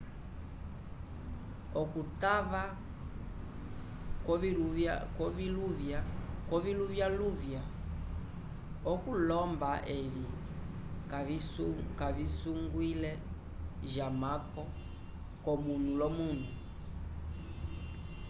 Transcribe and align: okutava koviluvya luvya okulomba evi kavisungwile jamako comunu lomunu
okutava 1.81 2.63
koviluvya 4.25 7.05
luvya 7.19 7.61
okulomba 8.91 9.71
evi 9.97 10.25
kavisungwile 12.05 13.11
jamako 13.93 14.63
comunu 15.43 15.91
lomunu 15.99 16.49